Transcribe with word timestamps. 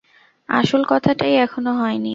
আসল 0.49 0.81
কথাটাই 0.89 1.33
এখনো 1.37 1.71
হয় 1.73 1.97
নি। 1.97 2.09